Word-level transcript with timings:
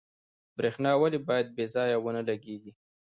برښنا 0.55 0.91
ولې 1.01 1.19
باید 1.27 1.47
بې 1.55 1.65
ځایه 1.75 1.97
ونه 1.99 2.21
لګیږي؟ 2.29 2.71